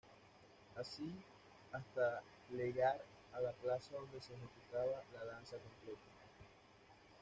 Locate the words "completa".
5.57-6.09